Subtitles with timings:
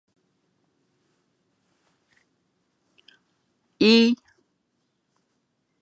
[3.77, 4.21] 資淺的